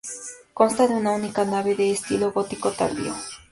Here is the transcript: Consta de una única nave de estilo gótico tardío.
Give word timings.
Consta 0.55 0.87
de 0.87 0.95
una 0.95 1.11
única 1.11 1.45
nave 1.45 1.75
de 1.75 1.91
estilo 1.91 2.31
gótico 2.31 2.71
tardío. 2.71 3.13